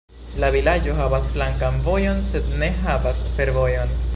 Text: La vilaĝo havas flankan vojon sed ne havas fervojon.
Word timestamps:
La 0.43 0.47
vilaĝo 0.53 0.95
havas 0.99 1.27
flankan 1.35 1.77
vojon 1.89 2.25
sed 2.31 2.51
ne 2.63 2.71
havas 2.87 3.21
fervojon. 3.37 3.95